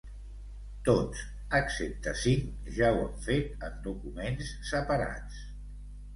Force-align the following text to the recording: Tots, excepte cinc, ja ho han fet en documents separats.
Tots, 0.87 1.19
excepte 1.59 2.13
cinc, 2.21 2.57
ja 2.79 2.89
ho 2.95 2.99
han 3.03 3.15
fet 3.27 3.67
en 3.69 3.77
documents 3.91 4.51
separats. 4.73 5.47